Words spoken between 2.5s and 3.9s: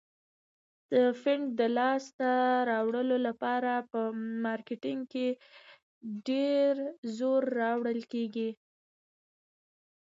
راوړلو لپاره